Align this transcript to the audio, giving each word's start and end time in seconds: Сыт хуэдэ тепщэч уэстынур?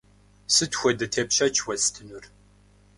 Сыт 0.53 0.71
хуэдэ 0.79 1.05
тепщэч 1.13 1.55
уэстынур? 1.65 2.23